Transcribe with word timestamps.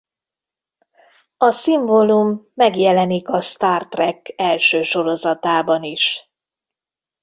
A 1.37 1.51
szimbólum 1.51 2.47
megjelenik 2.53 3.29
a 3.29 3.41
Star 3.41 3.87
Trek 3.87 4.33
első 4.37 4.83
sorozatában 4.83 5.83
is. 5.83 6.29